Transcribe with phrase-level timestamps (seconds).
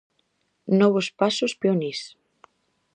[0.79, 1.99] Novos pasos peonís.